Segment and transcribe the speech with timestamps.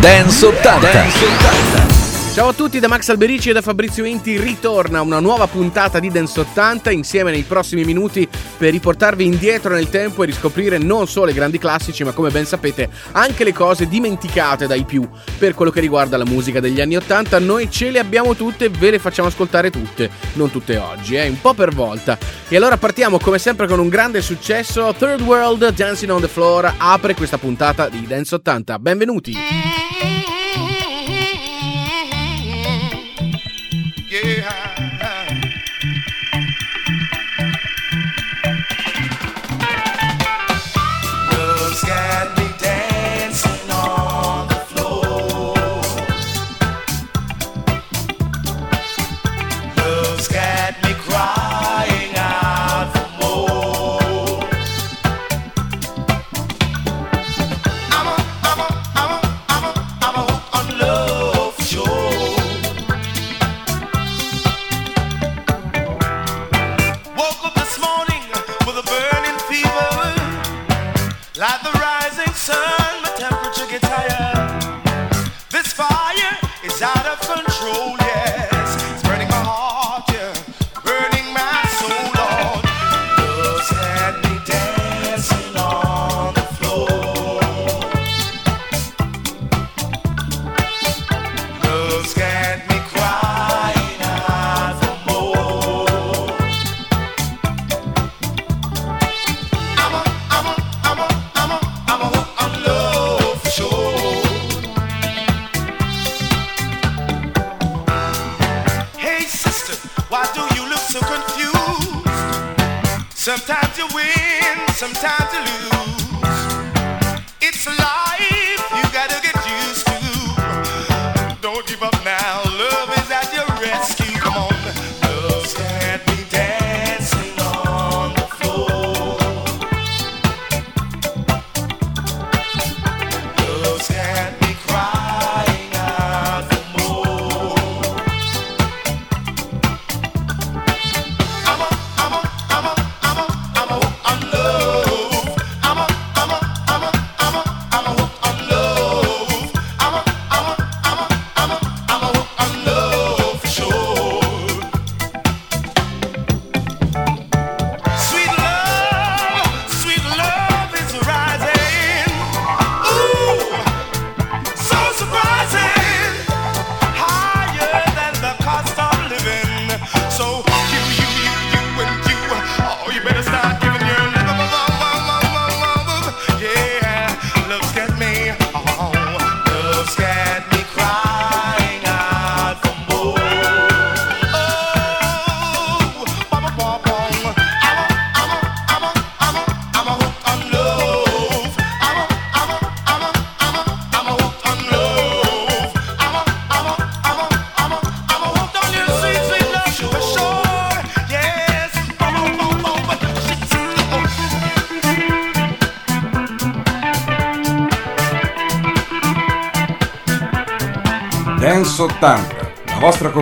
[0.00, 0.92] Dance 80.
[0.92, 2.00] Dance 80.
[2.32, 6.10] Ciao a tutti da Max Alberici e da Fabrizio Inti ritorna una nuova puntata di
[6.10, 8.26] Dance 80 insieme nei prossimi minuti
[8.56, 12.46] per riportarvi indietro nel tempo e riscoprire non solo i grandi classici ma come ben
[12.46, 15.06] sapete anche le cose dimenticate dai più.
[15.38, 18.70] Per quello che riguarda la musica degli anni 80 noi ce le abbiamo tutte e
[18.70, 22.16] ve le facciamo ascoltare tutte non tutte oggi eh, un po' per volta.
[22.48, 24.94] E allora partiamo come sempre con un grande successo.
[24.96, 29.79] Third World Dancing on the Floor apre questa puntata di Dance 80 benvenuti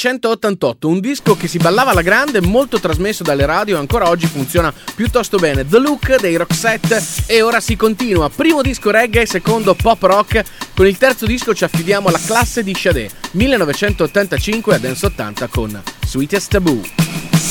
[0.00, 4.26] 1988, un disco che si ballava alla grande, molto trasmesso dalle radio e ancora oggi
[4.26, 5.66] funziona piuttosto bene.
[5.66, 8.30] The Look dei Roxette e ora si continua.
[8.30, 10.42] Primo disco reggae, secondo pop rock.
[10.74, 15.82] Con il terzo disco ci affidiamo alla classe di Sade, 1985 a Dance 80 con
[16.06, 17.49] Sweetest Taboo.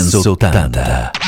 [0.00, 1.19] Dance 80.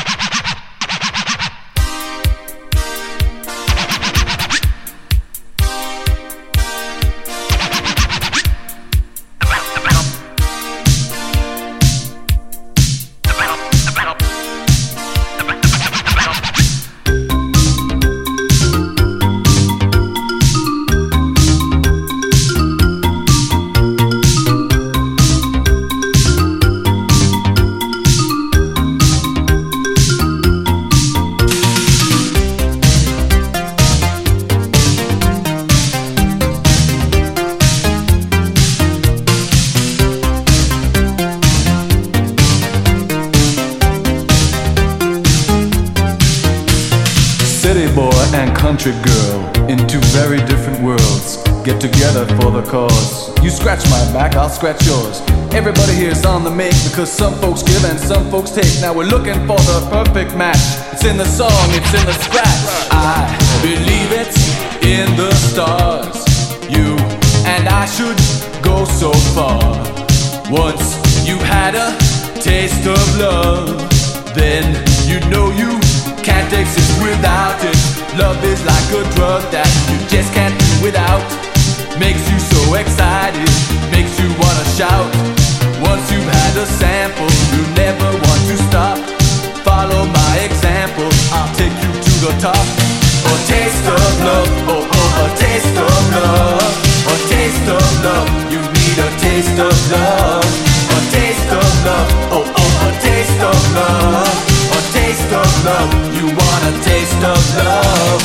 [58.93, 60.61] Now we're looking for the perfect match.
[60.93, 62.61] It's in the song, it's in the scratch.
[62.93, 63.25] I
[63.65, 64.37] believe it's
[64.85, 66.21] in the stars.
[66.69, 66.93] You
[67.49, 68.19] and I should
[68.61, 69.57] go so far.
[70.51, 71.89] Once you had a
[72.39, 73.65] taste of love,
[74.35, 74.77] then
[75.09, 75.73] you know you
[76.21, 77.79] can't exist without it.
[78.15, 81.25] Love is like a drug that you just can't do without.
[81.97, 83.12] Makes you so excited,
[96.15, 100.45] A taste of love, you need a taste of love.
[100.45, 104.29] A taste of love, oh oh, a taste of love.
[104.77, 108.21] A taste of love, you want a taste of love.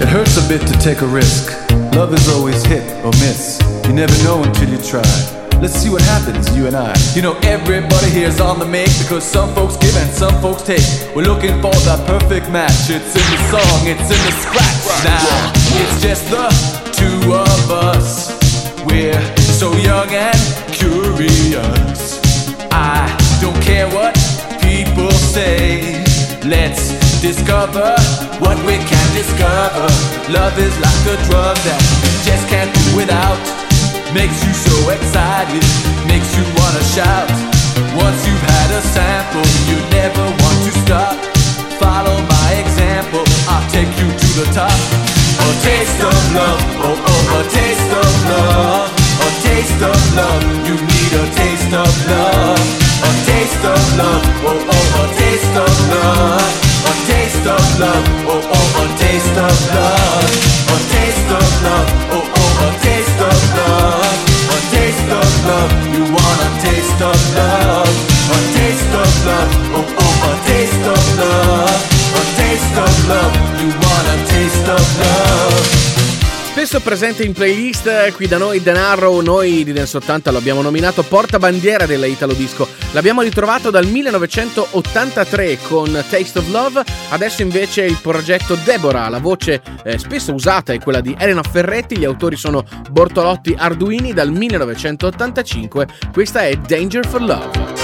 [0.00, 1.73] It hurts a bit to take a risk.
[1.94, 3.60] Love is always hit or miss.
[3.86, 5.02] You never know until you try.
[5.62, 6.92] Let's see what happens, you and I.
[7.14, 10.82] You know, everybody here's on the make because some folks give and some folks take.
[11.14, 12.90] We're looking for that perfect match.
[12.90, 15.04] It's in the song, it's in the scratch.
[15.06, 16.50] Now, it's just the
[16.98, 18.34] two of us.
[18.86, 20.38] We're so young and
[20.74, 22.20] curious.
[22.72, 23.06] I
[23.40, 24.14] don't care what
[24.60, 26.02] people say.
[26.42, 27.96] Let's discover
[28.36, 29.88] what we can discover.
[30.28, 33.40] Love is like a drug that you just can't do without.
[34.12, 35.64] Makes you so excited,
[36.04, 37.24] makes you wanna shout.
[37.96, 41.16] Once you've had a sample, you never want to stop.
[41.80, 44.76] Follow my example, I'll take you to the top.
[45.40, 48.92] A taste of love, oh oh, a taste of love.
[49.24, 52.60] A taste of love, you need a taste of love.
[53.00, 56.63] A taste of love, oh oh, a taste of love.
[57.44, 60.32] Taste of love, oh oh, a taste of love.
[60.64, 64.16] A taste of love, oh oh, a taste of love.
[64.48, 67.92] A taste of love, you want a taste of love.
[68.32, 71.84] A taste of love, oh oh, a taste of love.
[72.16, 76.03] A taste of love, you want a taste of love.
[76.64, 80.62] Spesso presente in playlist qui da noi Dan Arrow, noi di Dance 80 lo abbiamo
[80.62, 82.66] nominato portabandiera della Italo Disco.
[82.92, 89.60] L'abbiamo ritrovato dal 1983 con Taste of Love, adesso invece il progetto Deborah, la voce
[89.84, 95.86] eh, spesso usata è quella di Elena Ferretti, gli autori sono Bortolotti Arduini dal 1985,
[96.14, 97.83] questa è Danger for Love.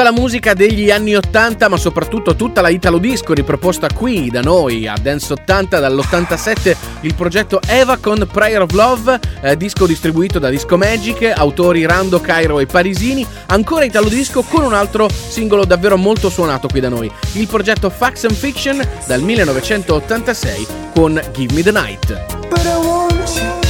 [0.00, 4.40] Tutta la musica degli anni 80, ma soprattutto tutta la Italo Disco riproposta qui da
[4.40, 10.38] noi a Dance 80 dall'87, il progetto Eva con Prayer of Love, eh, disco distribuito
[10.38, 15.66] da Disco Magic, autori Rando, Cairo e Parisini, ancora Italo Disco con un altro singolo
[15.66, 21.52] davvero molto suonato qui da noi, il progetto Facts and Fiction dal 1986 con Give
[21.52, 23.69] Me the Night.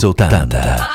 [0.00, 0.89] Sultanda.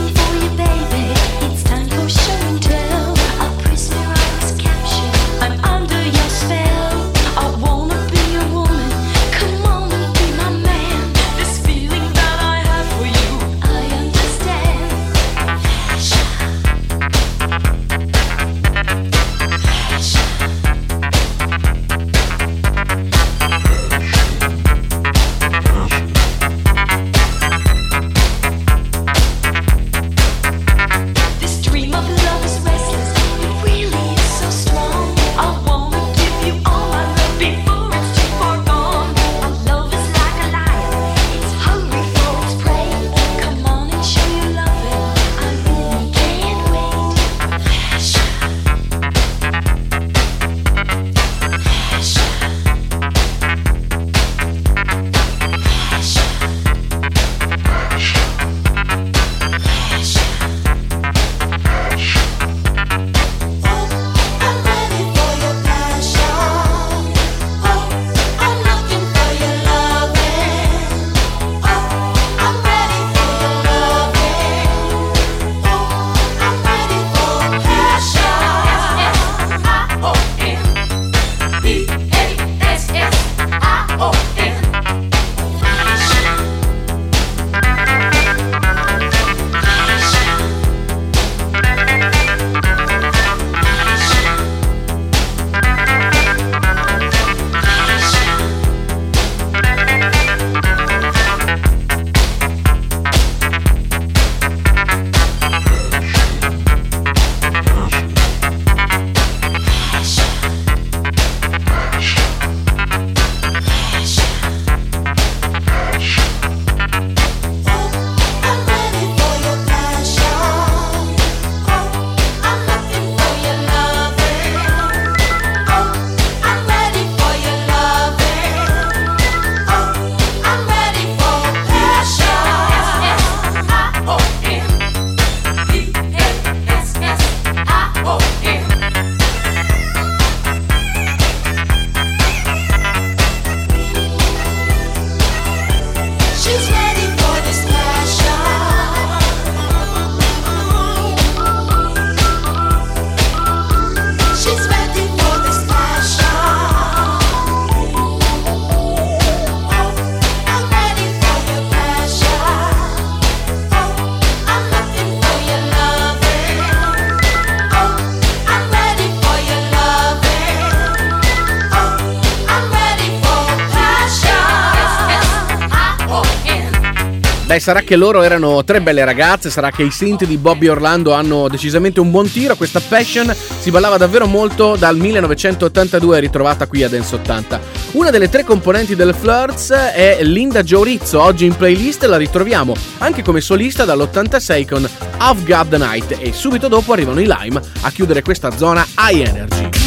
[177.64, 181.48] sarà che loro erano tre belle ragazze, sarà che i synth di Bobby Orlando hanno
[181.48, 182.56] decisamente un buon tiro.
[182.56, 187.60] Questa Passion si ballava davvero molto dal 1982 ritrovata qui a Dance 80.
[187.92, 193.22] Una delle tre componenti del Flirts è Linda Giorizzo, oggi in playlist la ritroviamo anche
[193.22, 194.86] come solista dall'86 con
[195.20, 199.26] I've Got the Night e subito dopo arrivano i Lime a chiudere questa zona high
[199.26, 199.83] energy.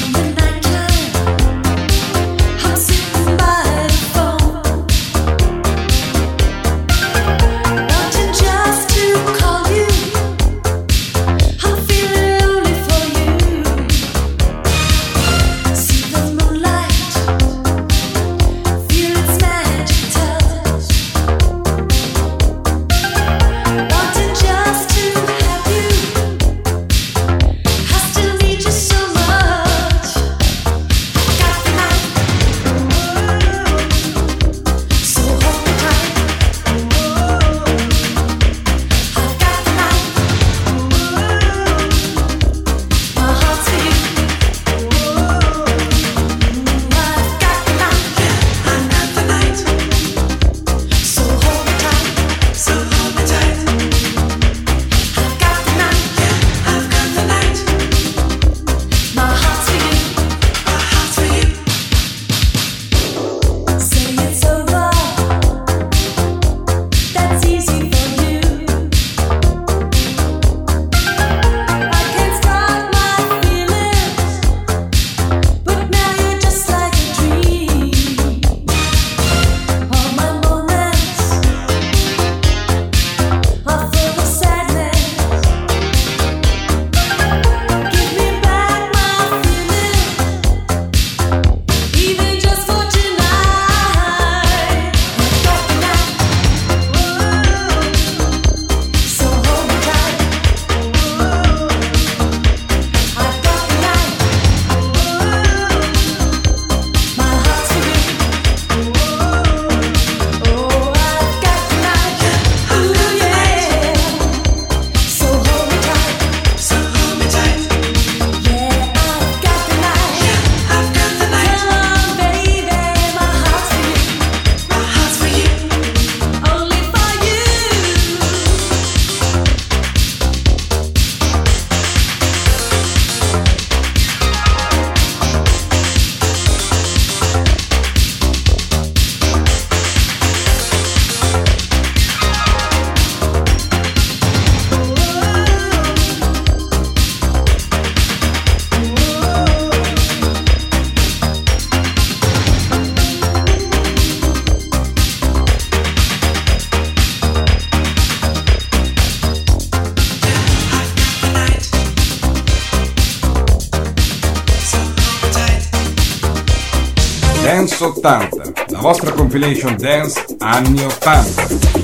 [169.37, 171.76] Compilation dance anni 80.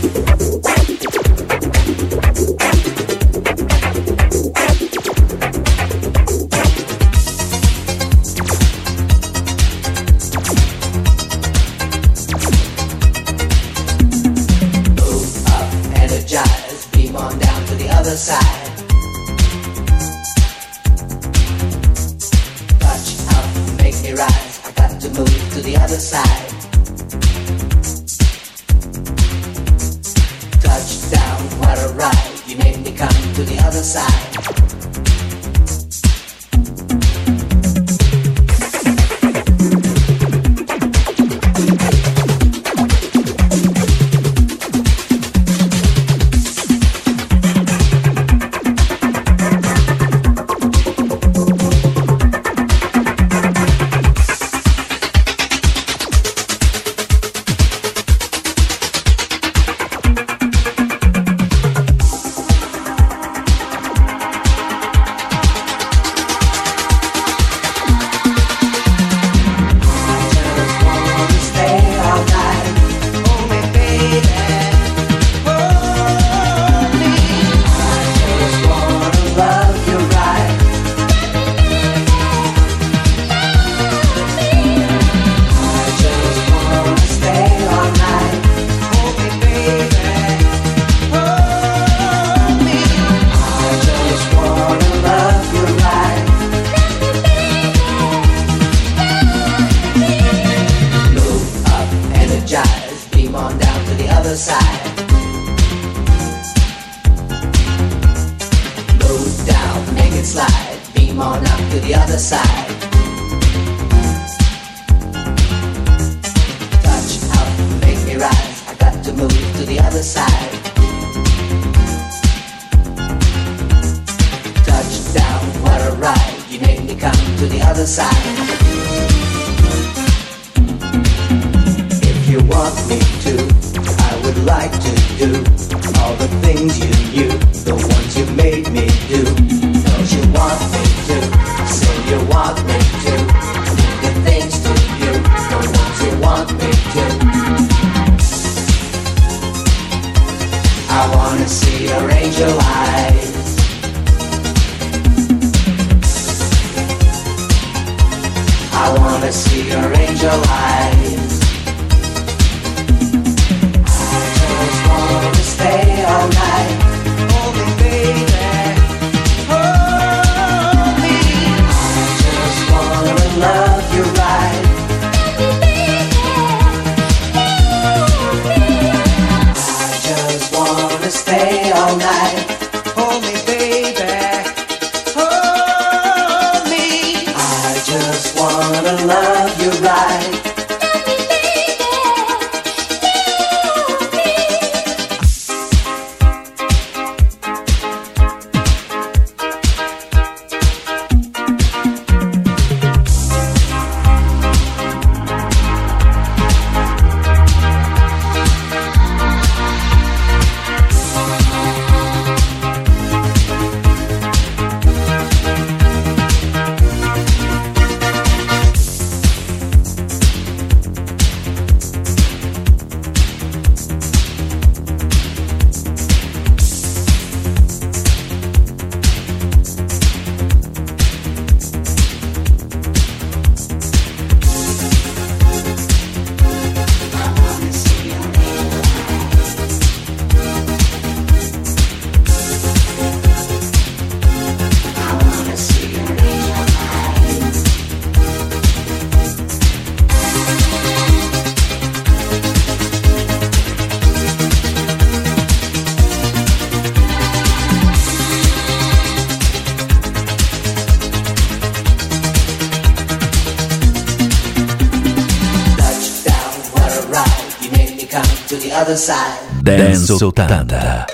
[268.83, 269.63] Other side.
[269.63, 271.12] Dance 80.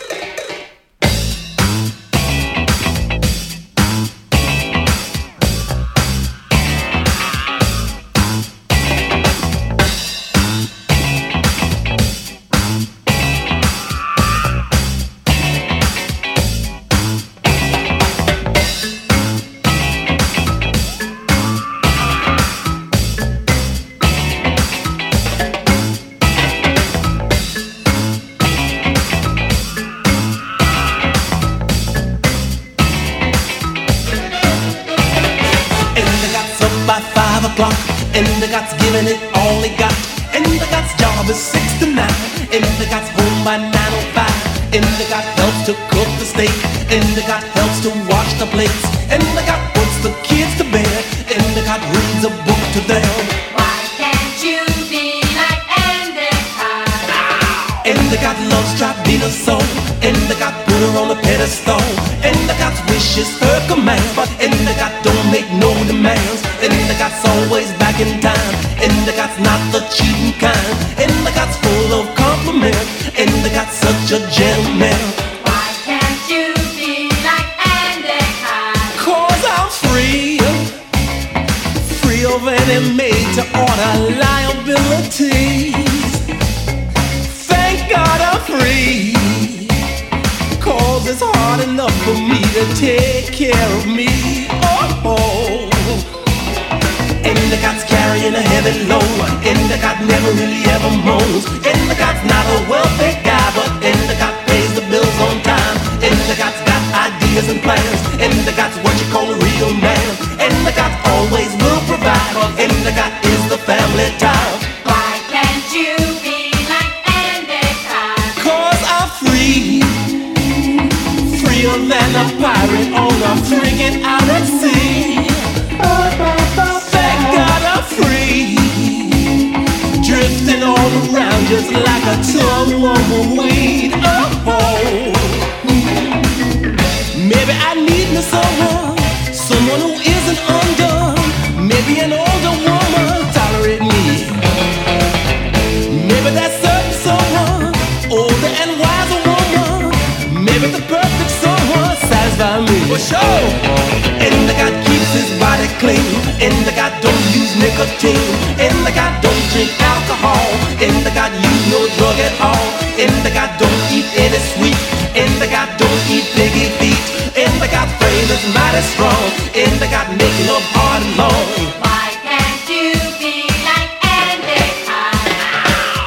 [157.79, 158.35] nicotine.
[158.59, 160.43] In the God don't drink alcohol.
[160.83, 162.67] In the God use no drug at all.
[162.99, 164.79] In the God don't eat any sweet.
[165.15, 166.99] In the God don't eat piggy feet.
[167.39, 169.23] In the God frame is mighty strong.
[169.55, 171.47] In the God make love hard and long.
[171.79, 173.87] Why can't you be like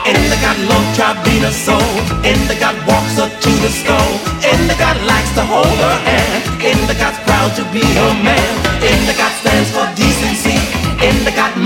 [0.02, 1.94] In the God love Tribina soul.
[2.26, 4.16] In the God walks up to the stone.
[4.44, 6.42] In the God likes to hold her hand.
[6.60, 8.52] In the God's proud to be her man.
[8.82, 10.11] In the God stands for deep.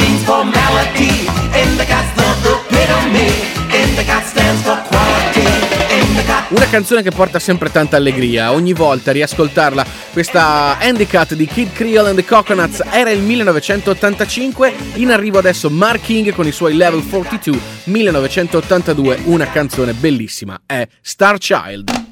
[0.07, 5.47] Means formality Endicott's the epitome Endicott stands for quality.
[5.91, 9.85] Endicott Una canzone che porta sempre tanta allegria, ogni volta riascoltarla.
[10.13, 16.03] Questa Handicap di Kid Creole and the Coconuts era il 1985, in arrivo adesso Mark
[16.03, 22.06] King con i suoi Level 42, 1982, una canzone bellissima, è Star Child.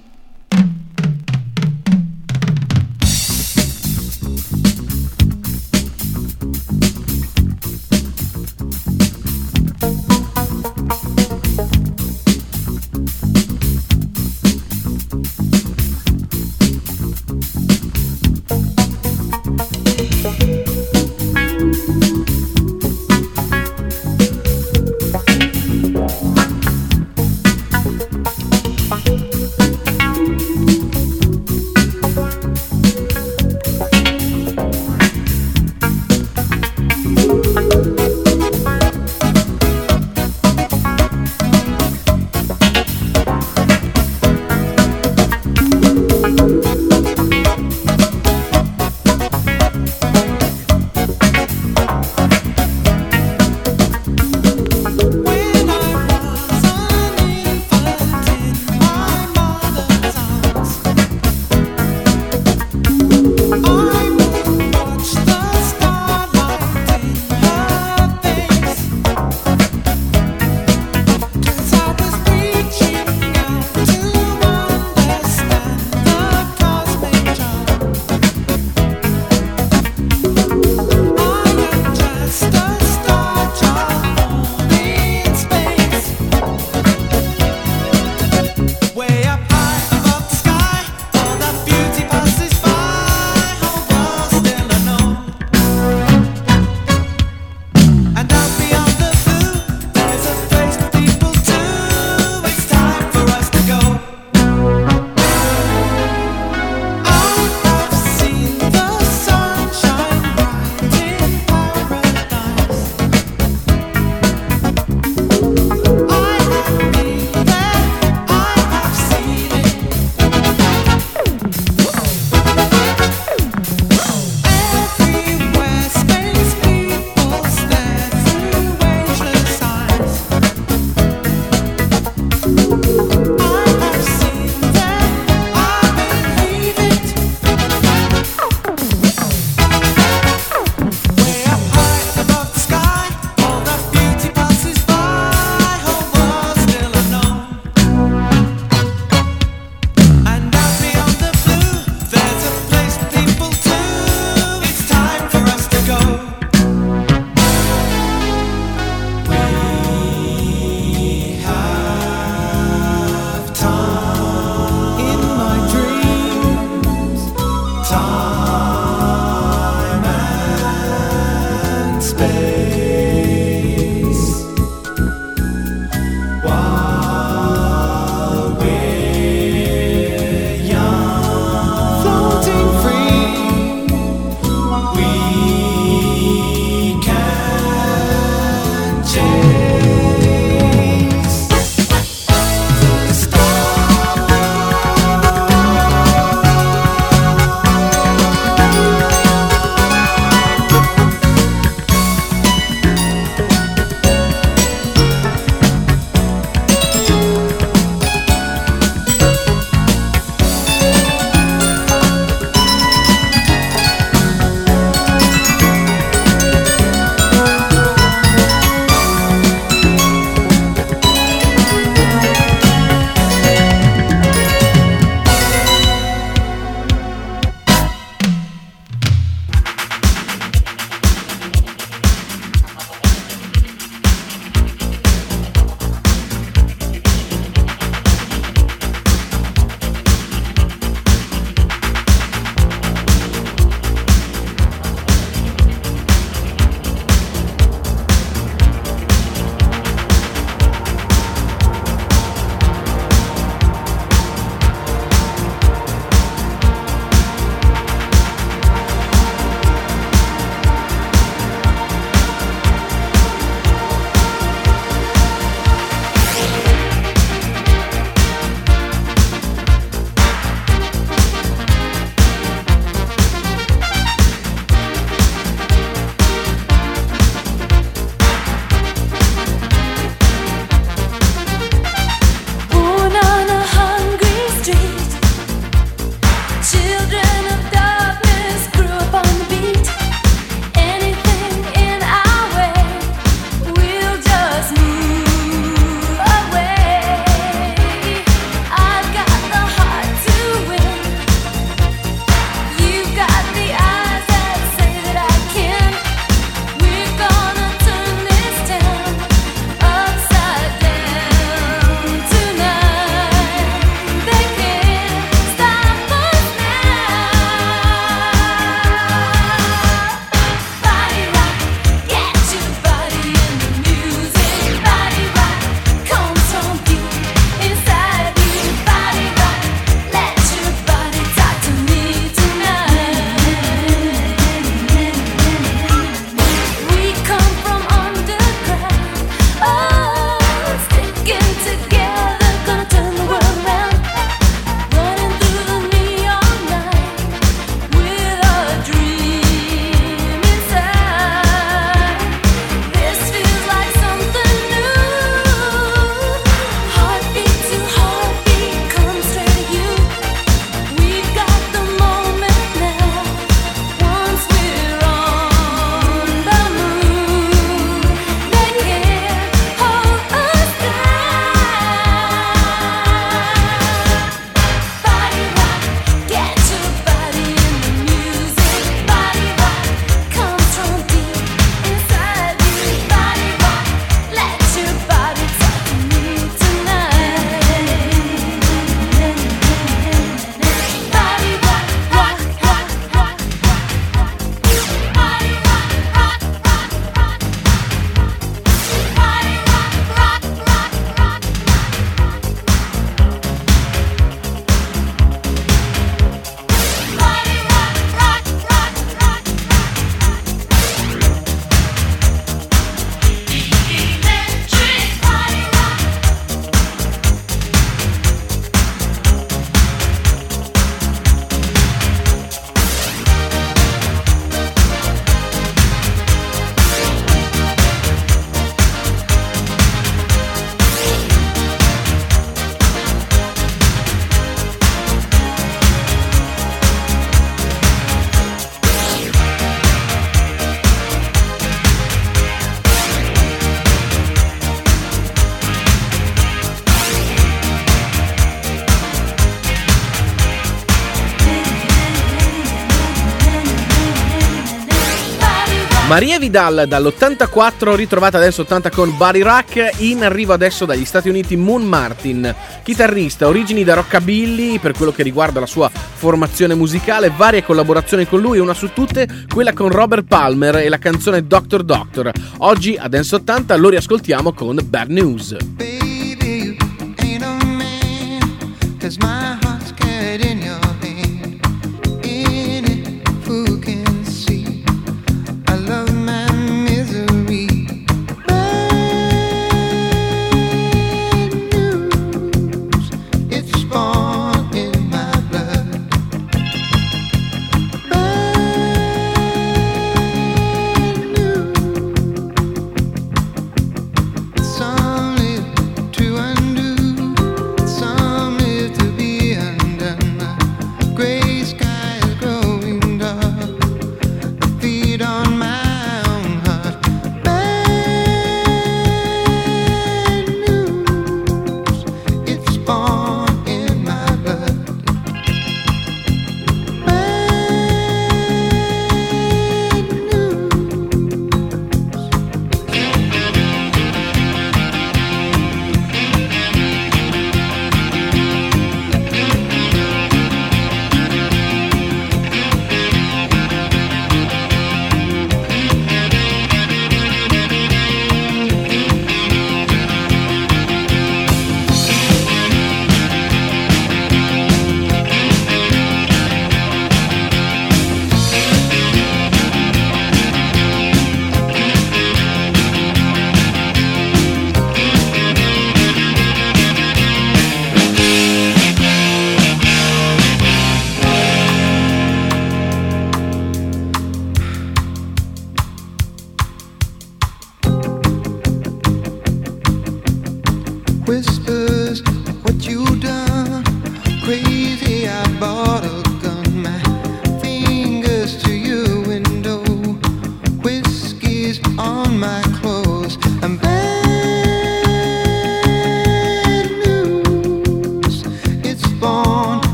[456.15, 461.57] Maria Vidal dall'84 ritrovata adesso 80 con Buddy Rack in arrivo adesso dagli Stati Uniti
[461.57, 462.55] Moon Martin
[462.85, 468.41] chitarrista origini da rockabilly per quello che riguarda la sua formazione musicale varie collaborazioni con
[468.41, 472.31] lui una su tutte quella con Robert Palmer e la canzone Doctor Doctor.
[472.59, 475.57] Oggi a Dance 80 lo riascoltiamo con Bad News.
[475.65, 476.77] Baby,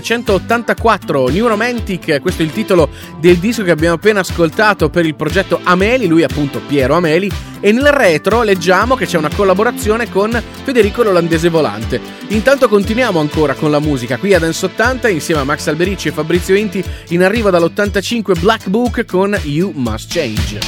[0.00, 5.14] 1984, New Romantic, questo è il titolo del disco che abbiamo appena ascoltato per il
[5.14, 7.30] progetto Ameli, lui appunto Piero Ameli,
[7.60, 12.00] e nel retro leggiamo che c'è una collaborazione con Federico l'Olandese Volante.
[12.28, 16.12] Intanto continuiamo ancora con la musica, qui ad Dance 80 insieme a Max Alberici e
[16.12, 20.58] Fabrizio Inti in arrivo dall'85 Black Book con You Must Change.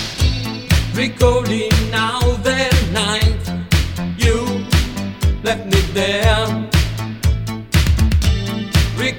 [0.95, 3.53] Recording now that night,
[4.17, 4.65] you
[5.43, 6.58] left me there.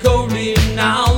[0.02, 0.28] go
[0.76, 1.09] now.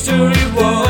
[0.00, 0.89] history was.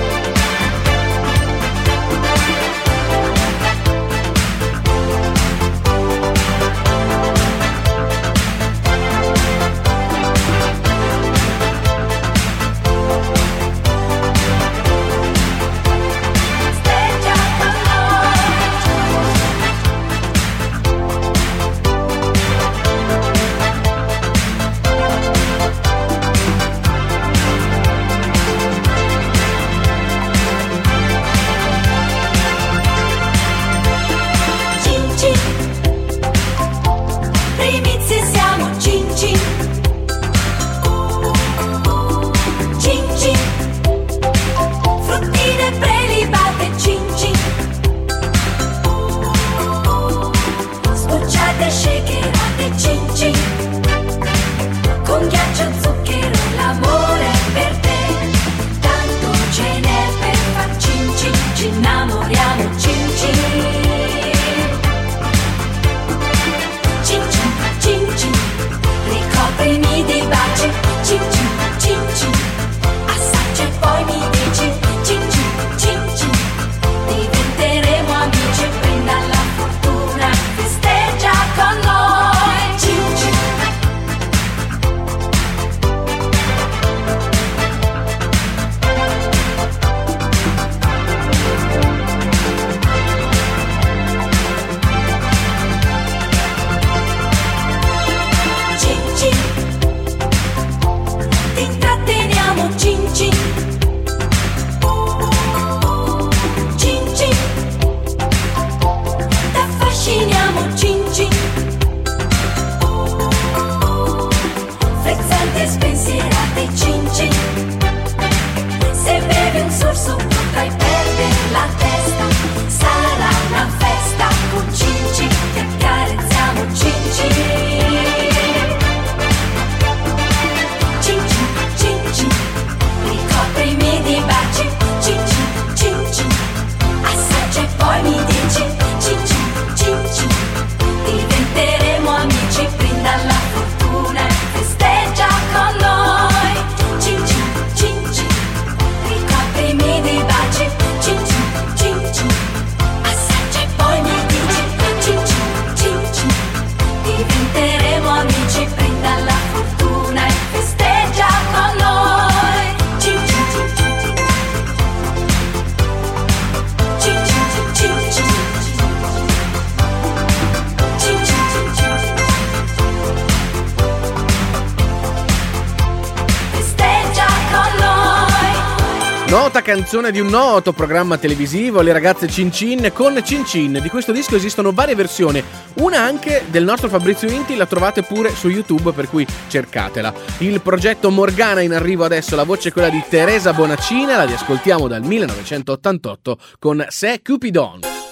[179.81, 183.79] Canzone di un noto programma televisivo, Le ragazze Cin Cin con Cin Cin.
[183.81, 185.43] Di questo disco esistono varie versioni,
[185.77, 190.13] una anche del nostro Fabrizio Inti, la trovate pure su YouTube, per cui cercatela.
[190.37, 194.87] Il progetto Morgana in arrivo adesso, la voce è quella di Teresa Bonaccina, la riascoltiamo
[194.87, 198.10] dal 1988 con Se Cupidon.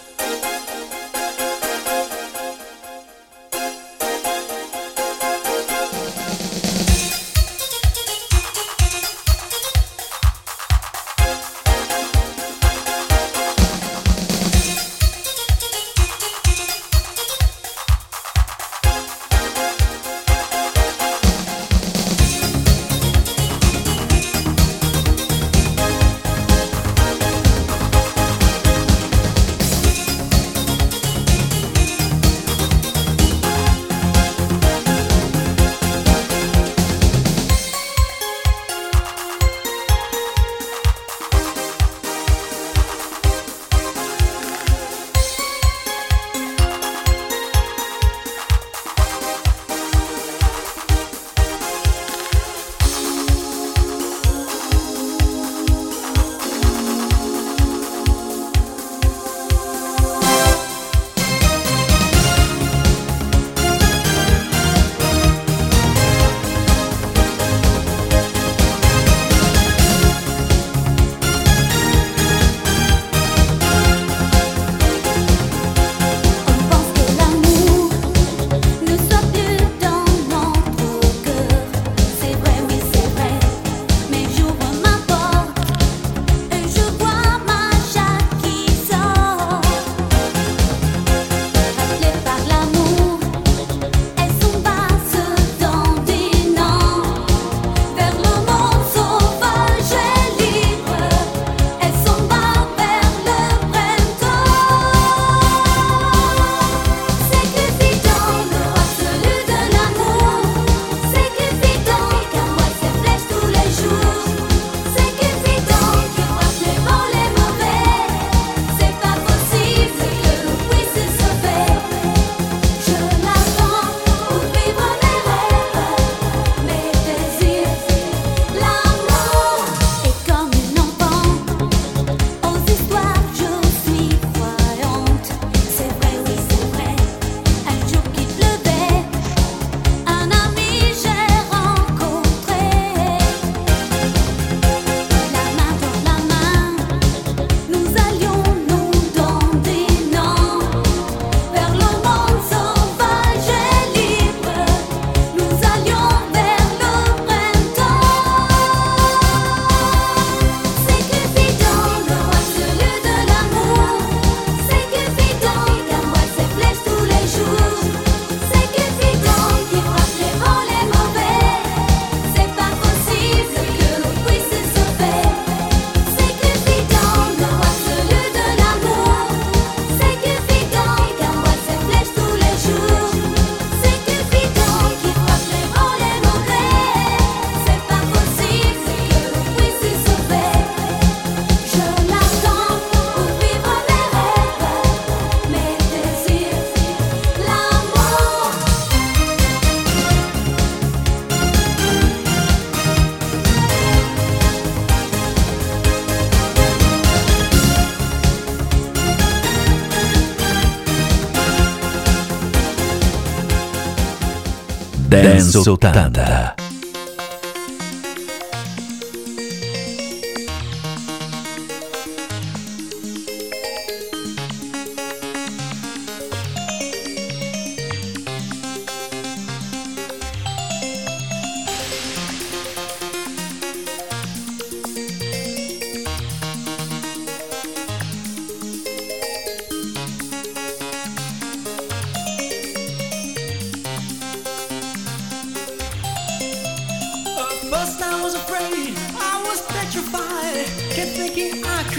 [215.39, 216.58] Dance 80.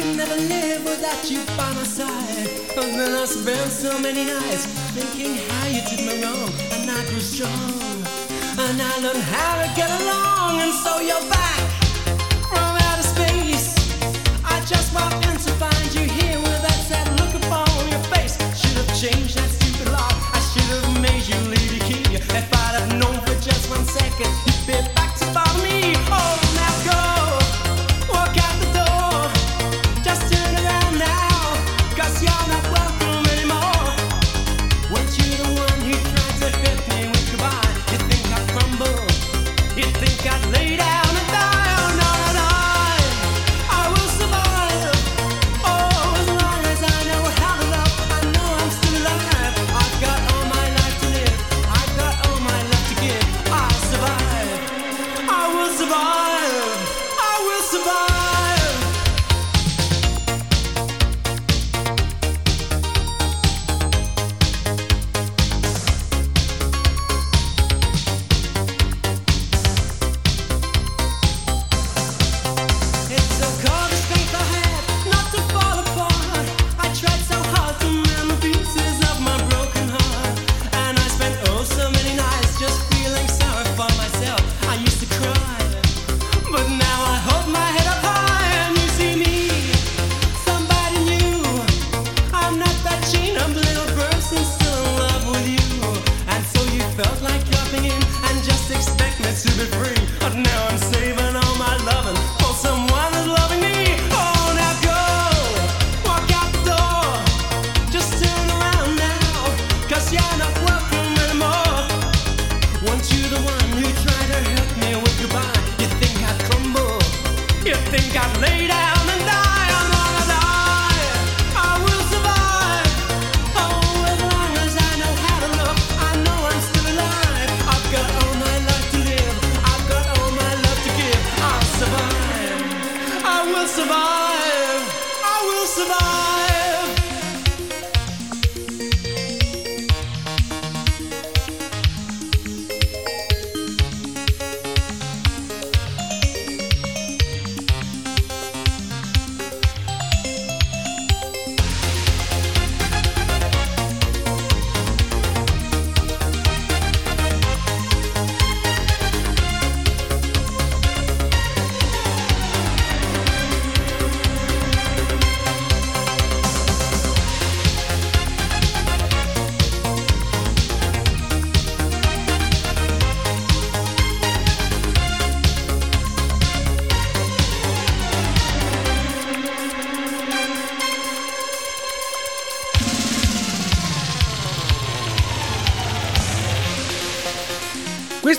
[0.00, 2.48] Could never live without you by my side.
[2.80, 4.64] And then I spent so many nights
[4.96, 6.48] thinking how you did me wrong.
[6.72, 8.00] And I grew strong.
[8.64, 10.60] And I learned how to get along.
[10.64, 11.60] And so you're back
[12.48, 13.76] from outer space.
[14.44, 18.36] I just walked in to find you here with that sad look upon your face.
[18.60, 20.16] Should have changed that stupid lock.
[20.32, 22.02] I should have made you leave your key.
[22.16, 24.99] If I'd have known for just one second, you'd be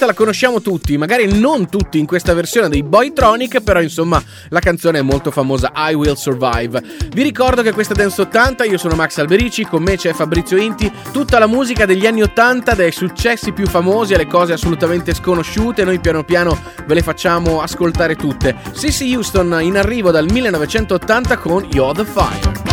[0.01, 4.59] questa la conosciamo tutti, magari non tutti in questa versione dei Boytronic, però insomma la
[4.59, 6.81] canzone è molto famosa, I Will Survive.
[7.13, 10.57] Vi ricordo che questa è Dance 80, io sono Max Alberici, con me c'è Fabrizio
[10.57, 15.83] Inti, tutta la musica degli anni 80, dai successi più famosi alle cose assolutamente sconosciute,
[15.83, 16.57] noi piano piano
[16.87, 18.55] ve le facciamo ascoltare tutte.
[18.71, 22.70] Sissy Houston in arrivo dal 1980 con You're the Fire.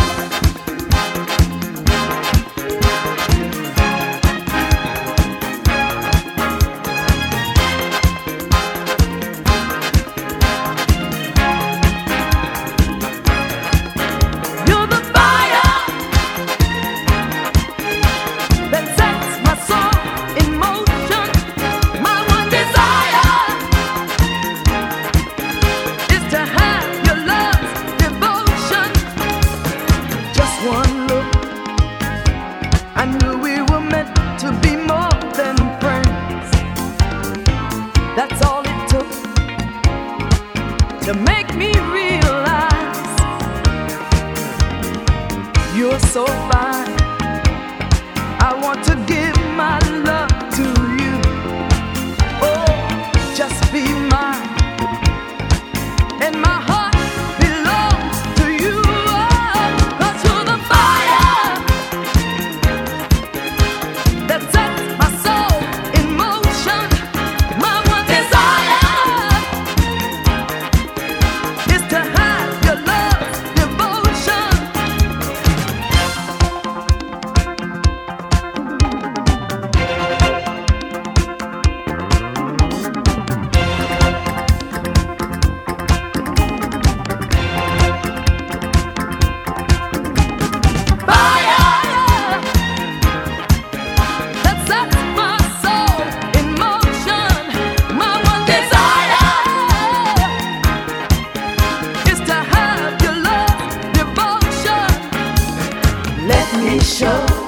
[106.77, 107.38] Show.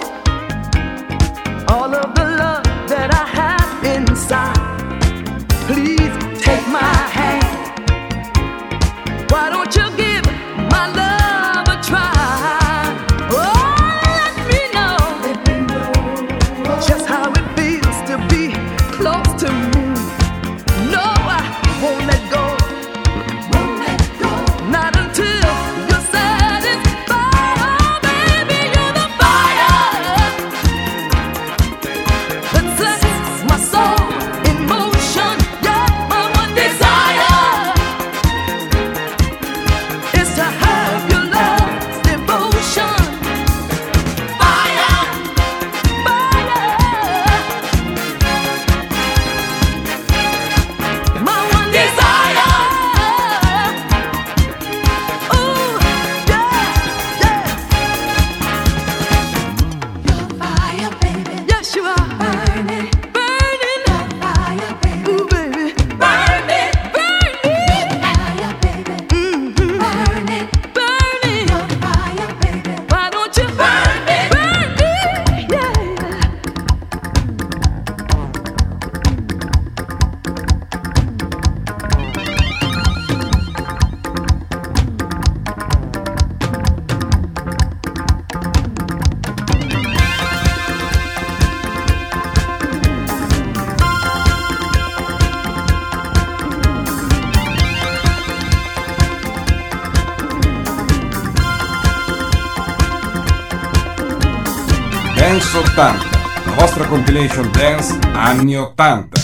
[107.12, 109.20] Pleasure Dance año 80.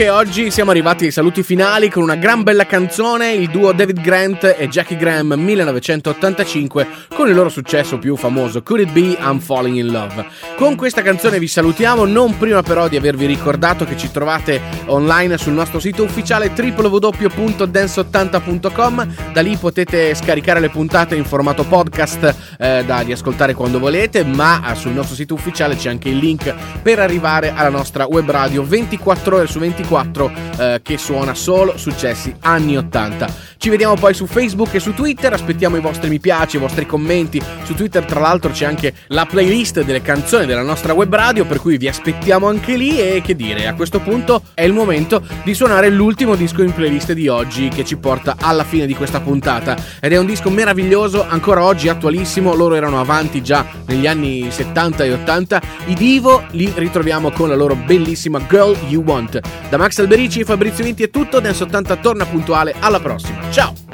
[0.00, 3.72] E anche oggi siamo arrivati ai saluti finali con una gran bella canzone, il duo
[3.72, 6.86] David Grant e Jackie Graham 1985
[7.20, 10.24] con il loro successo più famoso Could It Be I'm Falling in Love.
[10.56, 15.36] Con questa canzone vi salutiamo, non prima però di avervi ricordato che ci trovate online
[15.36, 22.84] sul nostro sito ufficiale www.dance80.com, da lì potete scaricare le puntate in formato podcast eh,
[22.86, 27.00] da riascoltare quando volete, ma eh, sul nostro sito ufficiale c'è anche il link per
[27.00, 32.78] arrivare alla nostra web radio 24 ore su 24 eh, che suona solo successi anni
[32.78, 33.48] 80.
[33.58, 36.86] Ci vediamo poi su Facebook e su Twitter, aspettiamo i vostri mi piace, i vostri
[36.86, 37.08] commenti.
[37.64, 41.58] Su Twitter tra l'altro c'è anche la playlist delle canzoni della nostra web radio, per
[41.58, 45.52] cui vi aspettiamo anche lì e che dire, a questo punto è il momento di
[45.52, 49.76] suonare l'ultimo disco in playlist di oggi che ci porta alla fine di questa puntata
[49.98, 55.02] ed è un disco meraviglioso, ancora oggi attualissimo, loro erano avanti già negli anni 70
[55.02, 59.40] e 80, i Divo li ritroviamo con la loro bellissima Girl You Want.
[59.68, 63.89] Da Max Alberici e Fabrizio Vinti è tutto, Dance 80 torna puntuale, alla prossima, ciao!